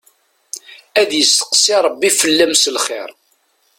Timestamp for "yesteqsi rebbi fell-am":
1.13-2.53